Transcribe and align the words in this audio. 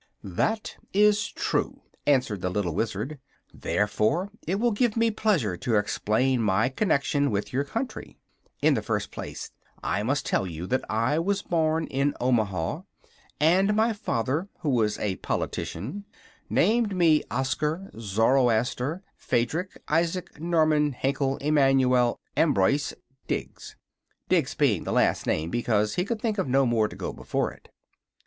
"That 0.23 0.77
is 0.95 1.27
true," 1.27 1.81
answered 2.07 2.41
the 2.41 2.49
little 2.49 2.73
Wizard; 2.73 3.19
"therefore 3.53 4.31
it 4.47 4.55
will 4.55 4.71
give 4.71 4.97
me 4.97 5.11
pleasure 5.11 5.55
to 5.57 5.75
explain 5.75 6.41
my 6.41 6.69
connection 6.69 7.29
with 7.29 7.53
your 7.53 7.63
country. 7.63 8.17
In 8.63 8.73
the 8.73 8.81
first 8.81 9.11
place, 9.11 9.51
I 9.83 10.01
must 10.01 10.25
tell 10.25 10.47
you 10.47 10.65
that 10.65 10.81
I 10.89 11.19
was 11.19 11.43
born 11.43 11.85
in 11.85 12.15
Omaha, 12.19 12.81
and 13.39 13.75
my 13.75 13.93
father, 13.93 14.47
who 14.61 14.71
was 14.71 14.97
a 14.97 15.17
politician, 15.17 16.05
named 16.49 16.95
me 16.95 17.23
Oscar 17.29 17.91
Zoroaster 17.99 19.03
Phadrig 19.15 19.69
Isaac 19.87 20.39
Norman 20.41 20.93
Henkle 20.93 21.37
Emmannuel 21.41 22.17
Ambroise 22.35 22.95
Diggs, 23.27 23.75
Diggs 24.29 24.55
being 24.55 24.83
the 24.83 24.93
last 24.93 25.27
name 25.27 25.51
because 25.51 25.93
he 25.93 26.05
could 26.05 26.19
think 26.19 26.39
of 26.39 26.47
no 26.47 26.65
more 26.65 26.87
to 26.87 26.95
go 26.95 27.13
before 27.13 27.51
it. 27.51 27.69